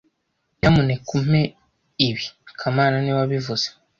[0.59, 1.41] Nyamuneka umpe
[2.07, 2.25] ibi
[2.59, 3.67] kamana niwe wabivuze